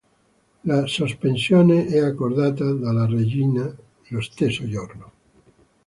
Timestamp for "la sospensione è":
0.63-1.99